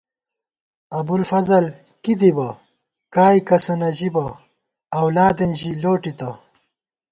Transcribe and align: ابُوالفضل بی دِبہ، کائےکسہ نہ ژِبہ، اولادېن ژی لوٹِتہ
ابُوالفضل 0.99 1.65
بی 2.01 2.13
دِبہ، 2.19 2.49
کائےکسہ 3.13 3.73
نہ 3.79 3.89
ژِبہ، 3.97 4.25
اولادېن 4.99 5.51
ژی 5.59 5.71
لوٹِتہ 5.81 6.29